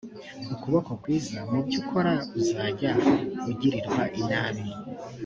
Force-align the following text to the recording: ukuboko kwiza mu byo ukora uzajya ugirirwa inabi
ukuboko 0.53 0.91
kwiza 1.01 1.37
mu 1.49 1.59
byo 1.65 1.77
ukora 1.81 2.13
uzajya 2.39 2.91
ugirirwa 3.49 4.03
inabi 4.19 4.65